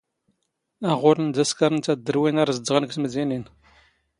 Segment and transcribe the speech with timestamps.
[0.91, 3.43] ⴰⵖⵓⵍⵏ ⴷⴰ ⵙⴽⴰⵔⵏ ⵜⴰⴷⴷⵔⵡⵉⵏ ⴰⵔ ⵣⴷⴷⵖⵏ ⴳ ⵜⵎⴷⵉⵏⵉⵏ.